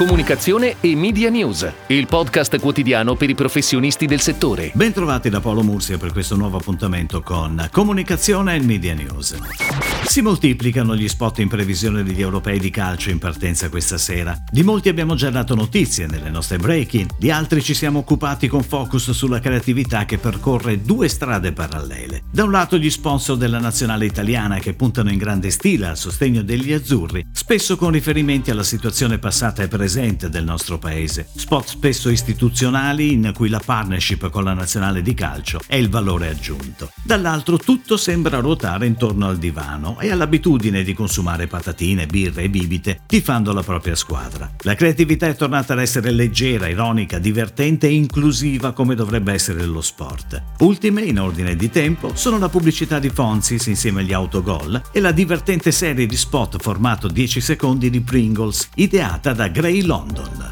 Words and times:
Comunicazione 0.00 0.76
e 0.80 0.96
Media 0.96 1.28
News, 1.28 1.70
il 1.88 2.06
podcast 2.06 2.58
quotidiano 2.58 3.16
per 3.16 3.28
i 3.28 3.34
professionisti 3.34 4.06
del 4.06 4.20
settore. 4.20 4.70
Bentrovati 4.72 5.28
da 5.28 5.40
Paolo 5.40 5.62
Mursia 5.62 5.98
per 5.98 6.12
questo 6.12 6.36
nuovo 6.36 6.56
appuntamento 6.56 7.20
con 7.20 7.68
Comunicazione 7.70 8.54
e 8.54 8.62
Media 8.62 8.94
News. 8.94 9.99
Si 10.10 10.22
moltiplicano 10.22 10.96
gli 10.96 11.06
spot 11.06 11.38
in 11.38 11.46
previsione 11.46 12.02
degli 12.02 12.20
europei 12.20 12.58
di 12.58 12.70
calcio 12.70 13.10
in 13.10 13.20
partenza 13.20 13.68
questa 13.68 13.96
sera. 13.96 14.36
Di 14.50 14.64
molti 14.64 14.88
abbiamo 14.88 15.14
già 15.14 15.30
dato 15.30 15.54
notizie 15.54 16.08
nelle 16.08 16.30
nostre 16.30 16.58
break-in, 16.58 17.06
di 17.16 17.30
altri 17.30 17.62
ci 17.62 17.74
siamo 17.74 18.00
occupati 18.00 18.48
con 18.48 18.64
focus 18.64 19.12
sulla 19.12 19.38
creatività 19.38 20.06
che 20.06 20.18
percorre 20.18 20.82
due 20.82 21.06
strade 21.06 21.52
parallele. 21.52 22.24
Da 22.28 22.42
un 22.42 22.50
lato 22.50 22.76
gli 22.76 22.90
sponsor 22.90 23.36
della 23.36 23.60
nazionale 23.60 24.04
italiana 24.04 24.58
che 24.58 24.74
puntano 24.74 25.12
in 25.12 25.16
grande 25.16 25.50
stile 25.50 25.86
al 25.86 25.96
sostegno 25.96 26.42
degli 26.42 26.72
azzurri, 26.72 27.28
spesso 27.30 27.76
con 27.76 27.92
riferimenti 27.92 28.50
alla 28.50 28.64
situazione 28.64 29.18
passata 29.18 29.62
e 29.62 29.68
presente 29.68 30.28
del 30.28 30.42
nostro 30.42 30.78
paese. 30.78 31.28
Spot 31.36 31.68
spesso 31.68 32.08
istituzionali 32.08 33.12
in 33.12 33.30
cui 33.32 33.48
la 33.48 33.62
partnership 33.64 34.28
con 34.30 34.42
la 34.42 34.54
nazionale 34.54 35.02
di 35.02 35.14
calcio 35.14 35.60
è 35.68 35.76
il 35.76 35.88
valore 35.88 36.30
aggiunto. 36.30 36.90
Dall'altro 37.04 37.58
tutto 37.58 37.96
sembra 37.96 38.40
ruotare 38.40 38.86
intorno 38.86 39.28
al 39.28 39.38
divano 39.38 39.98
e 40.00 40.10
all'abitudine 40.10 40.82
di 40.82 40.94
consumare 40.94 41.46
patatine, 41.46 42.06
birre 42.06 42.42
e 42.42 42.48
bibite 42.48 43.00
tifando 43.06 43.52
la 43.52 43.62
propria 43.62 43.94
squadra. 43.94 44.50
La 44.60 44.74
creatività 44.74 45.26
è 45.26 45.34
tornata 45.34 45.72
ad 45.74 45.80
essere 45.80 46.10
leggera, 46.10 46.68
ironica, 46.68 47.18
divertente 47.18 47.86
e 47.86 47.92
inclusiva 47.92 48.72
come 48.72 48.94
dovrebbe 48.94 49.32
essere 49.32 49.64
lo 49.64 49.80
sport. 49.80 50.42
Ultime, 50.58 51.02
in 51.02 51.18
ordine 51.18 51.56
di 51.56 51.70
tempo, 51.70 52.14
sono 52.14 52.38
la 52.38 52.48
pubblicità 52.48 52.98
di 52.98 53.10
Fonzis 53.10 53.66
insieme 53.66 54.00
agli 54.00 54.12
autogol 54.12 54.82
e 54.92 55.00
la 55.00 55.12
divertente 55.12 55.72
serie 55.72 56.06
di 56.06 56.16
spot 56.16 56.60
formato 56.60 57.08
10 57.08 57.40
secondi 57.40 57.90
di 57.90 58.00
Pringles, 58.00 58.68
ideata 58.76 59.32
da 59.32 59.48
Gray 59.48 59.82
London. 59.82 60.50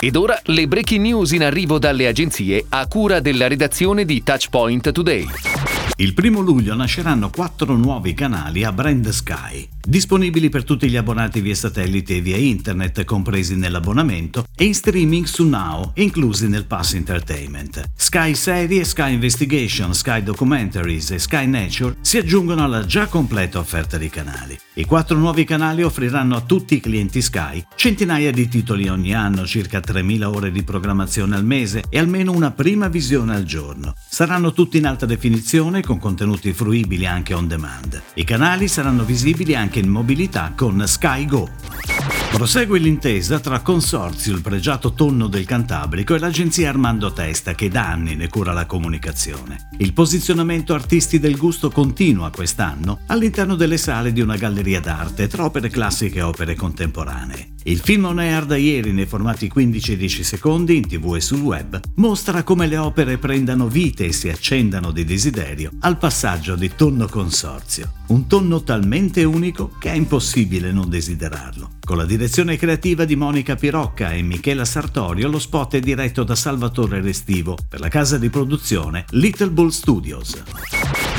Ed 0.00 0.16
ora 0.16 0.38
le 0.44 0.66
breaking 0.68 1.00
news 1.00 1.32
in 1.32 1.42
arrivo 1.42 1.78
dalle 1.78 2.06
agenzie 2.06 2.66
a 2.68 2.86
cura 2.86 3.20
della 3.20 3.48
redazione 3.48 4.04
di 4.04 4.22
Touchpoint 4.22 4.92
Today. 4.92 5.63
Il 5.96 6.12
primo 6.12 6.40
luglio 6.40 6.74
nasceranno 6.74 7.30
quattro 7.30 7.76
nuovi 7.76 8.14
canali 8.14 8.64
a 8.64 8.72
Brand 8.72 9.08
Sky, 9.10 9.68
disponibili 9.80 10.48
per 10.48 10.64
tutti 10.64 10.88
gli 10.88 10.96
abbonati 10.96 11.40
via 11.40 11.54
satellite 11.54 12.16
e 12.16 12.20
via 12.20 12.36
internet 12.36 13.04
compresi 13.04 13.54
nell'abbonamento 13.54 14.46
e 14.56 14.64
in 14.64 14.74
streaming 14.74 15.24
su 15.24 15.46
Now, 15.46 15.92
inclusi 15.94 16.48
nel 16.48 16.64
Pass 16.64 16.94
Entertainment. 16.94 17.90
Sky 17.94 18.34
Serie, 18.34 18.84
Sky 18.84 19.12
Investigation, 19.12 19.94
Sky 19.94 20.22
Documentaries 20.22 21.12
e 21.12 21.18
Sky 21.18 21.46
Nature 21.46 21.96
si 22.00 22.18
aggiungono 22.18 22.64
alla 22.64 22.84
già 22.84 23.06
completa 23.06 23.58
offerta 23.58 23.96
di 23.96 24.08
canali. 24.08 24.58
I 24.74 24.84
quattro 24.86 25.16
nuovi 25.16 25.44
canali 25.44 25.82
offriranno 25.82 26.34
a 26.34 26.40
tutti 26.40 26.74
i 26.74 26.80
clienti 26.80 27.22
Sky 27.22 27.64
centinaia 27.76 28.32
di 28.32 28.48
titoli 28.48 28.88
ogni 28.88 29.14
anno, 29.14 29.46
circa 29.46 29.78
3.000 29.78 30.24
ore 30.24 30.50
di 30.50 30.62
programmazione 30.62 31.36
al 31.36 31.44
mese 31.44 31.84
e 31.88 31.98
almeno 31.98 32.32
una 32.32 32.50
prima 32.50 32.88
visione 32.88 33.34
al 33.34 33.44
giorno. 33.44 33.94
Saranno 34.08 34.52
tutti 34.52 34.78
in 34.78 34.86
alta 34.86 35.06
definizione 35.06 35.73
con 35.82 35.98
contenuti 35.98 36.52
fruibili 36.52 37.06
anche 37.06 37.34
on 37.34 37.46
demand. 37.46 38.02
I 38.14 38.24
canali 38.24 38.68
saranno 38.68 39.04
visibili 39.04 39.54
anche 39.54 39.78
in 39.78 39.88
mobilità 39.88 40.52
con 40.54 40.82
Sky 40.86 41.26
Go. 41.26 41.93
Prosegue 42.34 42.80
l'intesa 42.80 43.38
tra 43.38 43.60
Consorzio, 43.60 44.34
il 44.34 44.42
pregiato 44.42 44.92
tonno 44.92 45.28
del 45.28 45.44
Cantabrico, 45.44 46.16
e 46.16 46.18
l'agenzia 46.18 46.68
Armando 46.68 47.12
Testa, 47.12 47.54
che 47.54 47.68
da 47.68 47.88
anni 47.88 48.16
ne 48.16 48.28
cura 48.28 48.52
la 48.52 48.66
comunicazione. 48.66 49.68
Il 49.78 49.92
posizionamento 49.92 50.74
artisti 50.74 51.20
del 51.20 51.36
gusto 51.36 51.70
continua 51.70 52.30
quest'anno 52.30 52.98
all'interno 53.06 53.54
delle 53.54 53.76
sale 53.76 54.12
di 54.12 54.20
una 54.20 54.34
galleria 54.36 54.80
d'arte 54.80 55.28
tra 55.28 55.44
opere 55.44 55.68
classiche 55.68 56.18
e 56.18 56.22
opere 56.22 56.56
contemporanee. 56.56 57.52
Il 57.66 57.78
film 57.78 58.06
on 58.06 58.18
air 58.18 58.44
da 58.44 58.56
ieri 58.56 58.92
nei 58.92 59.06
formati 59.06 59.48
15 59.48 59.92
e 59.92 59.96
10 59.96 60.24
secondi 60.24 60.76
in 60.76 60.88
tv 60.88 61.14
e 61.14 61.20
sul 61.20 61.40
web 61.40 61.80
mostra 61.94 62.42
come 62.42 62.66
le 62.66 62.76
opere 62.76 63.16
prendano 63.16 63.68
vite 63.68 64.06
e 64.06 64.12
si 64.12 64.28
accendano 64.28 64.90
di 64.90 65.04
desiderio 65.04 65.70
al 65.80 65.98
passaggio 65.98 66.56
di 66.56 66.72
tonno 66.74 67.06
consorzio. 67.06 67.92
Un 68.08 68.26
tonno 68.26 68.64
talmente 68.64 69.22
unico 69.22 69.70
che 69.78 69.92
è 69.92 69.94
impossibile 69.94 70.72
non 70.72 70.90
desiderarlo. 70.90 71.73
Con 71.84 71.98
la 71.98 72.06
direzione 72.06 72.56
creativa 72.56 73.04
di 73.04 73.14
Monica 73.14 73.56
Pirocca 73.56 74.10
e 74.12 74.22
Michela 74.22 74.64
Sartorio, 74.64 75.28
lo 75.28 75.38
spot 75.38 75.74
è 75.74 75.80
diretto 75.80 76.24
da 76.24 76.34
Salvatore 76.34 77.02
Restivo 77.02 77.58
per 77.68 77.78
la 77.78 77.88
casa 77.88 78.16
di 78.16 78.30
produzione 78.30 79.04
Little 79.10 79.50
Bull 79.50 79.68
Studios. 79.68 80.42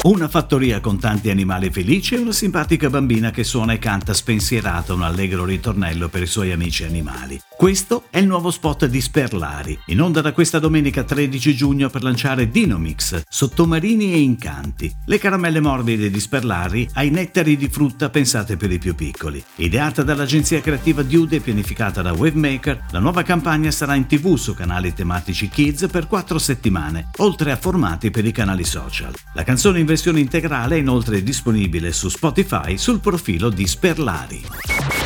Una 0.06 0.28
fattoria 0.28 0.82
con 0.82 1.00
tanti 1.00 1.32
animali 1.32 1.72
felici 1.72 2.14
e 2.14 2.20
una 2.20 2.32
simpatica 2.32 2.92
bambina 2.92 3.32
che 3.32 3.44
suona 3.44 3.74
e 3.74 3.80
canta 3.80 4.14
spensierata 4.14 4.94
un 4.94 5.02
allegro 5.02 5.46
ritornello 5.46 6.10
per 6.10 6.22
i 6.22 6.28
suoi 6.28 6.52
amici 6.52 6.84
animali. 6.84 7.42
Questo 7.58 8.04
è 8.12 8.20
il 8.20 8.28
nuovo 8.28 8.52
spot 8.52 8.86
di 8.86 9.02
Sperlari, 9.02 9.76
in 9.88 10.02
onda 10.02 10.22
da 10.22 10.32
questa 10.32 10.60
domenica 10.60 11.04
13 11.04 11.56
giugno 11.56 11.90
per 11.90 12.04
lanciare 12.04 12.52
Dinomix, 12.52 13.24
sottomarini 13.28 14.14
e 14.14 14.20
incanti, 14.20 14.94
le 15.06 15.18
caramelle 15.18 15.60
morbide 15.60 16.12
di 16.12 16.20
Sperlari 16.20 16.88
ai 16.94 17.10
nettari 17.10 17.58
di 17.58 17.68
frutta 17.68 18.12
pensate 18.12 18.58
per 18.58 18.72
i 18.72 18.78
più 18.78 18.94
piccoli. 18.94 19.44
Ideata 19.56 20.04
dall'agenzia 20.04 20.62
creativa 20.62 21.02
Dude 21.02 21.38
e 21.38 21.40
pianificata 21.40 22.04
da 22.04 22.14
Wavemaker, 22.14 22.86
la 22.92 23.00
nuova 23.00 23.24
campagna 23.24 23.72
sarà 23.72 23.96
in 23.96 24.06
tv 24.06 24.36
su 24.36 24.54
canali 24.54 24.94
tematici 24.94 25.50
Kids 25.50 25.88
per 25.90 26.06
quattro 26.06 26.38
settimane, 26.38 27.10
oltre 27.18 27.52
a 27.52 27.58
formati 27.58 28.12
per 28.12 28.24
i 28.24 28.32
canali 28.32 28.66
social. 28.66 29.16
La 29.34 29.44
canzone 29.44 29.80
in 29.80 29.94
versione 29.96 30.20
integrale 30.20 30.76
è 30.76 30.80
inoltre 30.80 31.24
disponibile 31.24 31.94
su 31.94 32.10
Spotify 32.10 32.78
sul 32.78 33.00
profilo 33.00 33.50
di 33.50 33.66
Sperlari. 33.66 34.44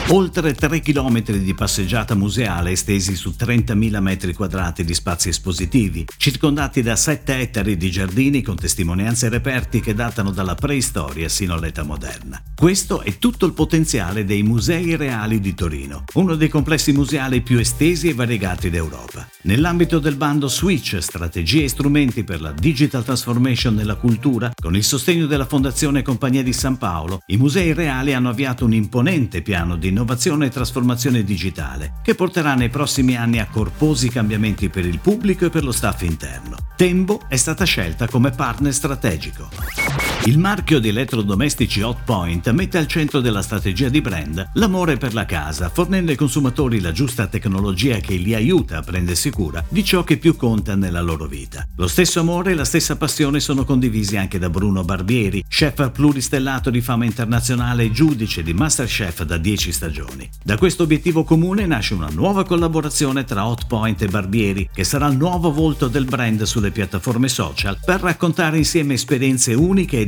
Oltre 0.07 0.55
3 0.55 0.79
km 0.79 1.21
di 1.21 1.53
passeggiata 1.53 2.15
museale 2.15 2.71
estesi 2.71 3.15
su 3.15 3.35
30.000 3.37 3.99
metri 3.99 4.33
quadrati 4.33 4.83
di 4.83 4.95
spazi 4.95 5.29
espositivi, 5.29 6.07
circondati 6.17 6.81
da 6.81 6.95
7 6.95 7.39
ettari 7.39 7.77
di 7.77 7.91
giardini 7.91 8.41
con 8.41 8.55
testimonianze 8.55 9.29
reperti 9.29 9.79
che 9.79 9.93
datano 9.93 10.31
dalla 10.31 10.55
preistoria 10.55 11.29
sino 11.29 11.53
all'età 11.53 11.83
moderna. 11.83 12.41
Questo 12.59 12.99
è 13.03 13.17
tutto 13.19 13.45
il 13.45 13.53
potenziale 13.53 14.25
dei 14.25 14.43
Musei 14.43 14.97
Reali 14.97 15.39
di 15.39 15.53
Torino, 15.53 16.03
uno 16.15 16.35
dei 16.35 16.49
complessi 16.49 16.91
museali 16.91 17.39
più 17.39 17.57
estesi 17.57 18.09
e 18.09 18.13
variegati 18.13 18.69
d'Europa. 18.69 19.25
Nell'ambito 19.43 19.97
del 19.97 20.17
bando 20.17 20.49
Switch, 20.49 20.97
strategie 20.99 21.63
e 21.63 21.69
strumenti 21.69 22.25
per 22.25 22.41
la 22.41 22.51
digital 22.51 23.05
transformation 23.05 23.75
nella 23.75 23.95
cultura, 23.95 24.51
con 24.61 24.75
il 24.75 24.83
sostegno 24.83 25.25
della 25.25 25.45
Fondazione 25.45 26.01
Compagnia 26.01 26.43
di 26.43 26.51
San 26.51 26.77
Paolo, 26.77 27.21
i 27.27 27.37
Musei 27.37 27.71
Reali 27.71 28.13
hanno 28.13 28.27
avviato 28.27 28.65
un 28.65 28.73
imponente 28.73 29.41
piano 29.41 29.77
di 29.77 29.87
innovazione 29.87 30.47
e 30.47 30.49
trasformazione 30.49 31.23
digitale, 31.23 32.01
che 32.03 32.13
porterà 32.13 32.55
nei 32.55 32.67
prossimi 32.67 33.15
anni 33.15 33.39
a 33.39 33.47
corposi 33.47 34.09
cambiamenti 34.09 34.67
per 34.67 34.85
il 34.85 34.99
pubblico 34.99 35.45
e 35.45 35.49
per 35.49 35.63
lo 35.63 35.71
staff 35.71 36.01
interno. 36.01 36.57
Tembo 36.75 37.21
è 37.29 37.37
stata 37.37 37.63
scelta 37.63 38.05
come 38.09 38.31
partner 38.31 38.73
strategico. 38.73 40.08
Il 40.25 40.37
marchio 40.37 40.79
di 40.79 40.89
elettrodomestici 40.89 41.81
Hotpoint 41.81 42.49
mette 42.51 42.77
al 42.77 42.87
centro 42.87 43.21
della 43.21 43.41
strategia 43.41 43.87
di 43.87 44.01
brand 44.01 44.49
l'amore 44.55 44.97
per 44.97 45.13
la 45.13 45.25
casa, 45.25 45.69
fornendo 45.69 46.11
ai 46.11 46.17
consumatori 46.17 46.81
la 46.81 46.91
giusta 46.91 47.27
tecnologia 47.27 47.99
che 47.99 48.15
li 48.15 48.35
aiuta 48.35 48.77
a 48.77 48.81
prendersi 48.81 49.31
cura 49.31 49.63
di 49.69 49.81
ciò 49.81 50.03
che 50.03 50.17
più 50.17 50.35
conta 50.35 50.75
nella 50.75 50.99
loro 50.99 51.25
vita. 51.25 51.65
Lo 51.77 51.87
stesso 51.87 52.19
amore 52.19 52.51
e 52.51 52.55
la 52.55 52.65
stessa 52.65 52.97
passione 52.97 53.39
sono 53.39 53.63
condivisi 53.63 54.17
anche 54.17 54.39
da 54.39 54.49
Bruno 54.49 54.83
Barbieri, 54.83 55.45
chef 55.47 55.89
pluristellato 55.89 56.69
di 56.69 56.81
fama 56.81 57.05
internazionale 57.05 57.83
e 57.83 57.91
giudice 57.91 58.43
di 58.43 58.53
Masterchef 58.53 59.23
da 59.23 59.37
10 59.37 59.71
stagioni. 59.71 60.29
Da 60.43 60.57
questo 60.57 60.83
obiettivo 60.83 61.23
comune 61.23 61.65
nasce 61.65 61.93
una 61.93 62.09
nuova 62.11 62.43
collaborazione 62.43 63.23
tra 63.23 63.47
Hotpoint 63.47 64.01
e 64.01 64.07
Barbieri, 64.07 64.69
che 64.73 64.83
sarà 64.83 65.07
il 65.07 65.17
nuovo 65.17 65.53
volto 65.53 65.87
del 65.87 66.05
brand 66.05 66.43
sulle 66.43 66.71
piattaforme 66.71 67.29
social 67.29 67.79
per 67.83 68.01
raccontare 68.01 68.57
insieme 68.57 68.95
esperienze 68.95 69.53
uniche 69.53 70.07